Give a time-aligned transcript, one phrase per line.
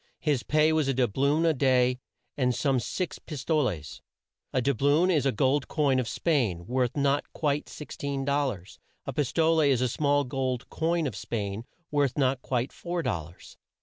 [0.19, 1.99] His pay was a doub loon a day,
[2.35, 4.01] and some times six pis toles.
[4.51, 8.79] A doub loon is a gold coin of Spain, worth not quite 16 dol lars.
[9.05, 13.25] A pis tole is a small gold coin of Spain, worth not quite four dol
[13.25, 13.57] lars.